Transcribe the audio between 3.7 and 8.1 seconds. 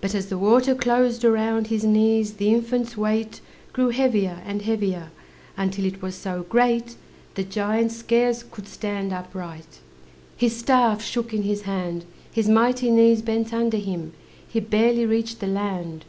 Grew heavier, and heavier, Until it was so great The giant